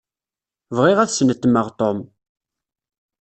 [0.75, 1.99] Bɣiɣ ad snetmeɣ Tom.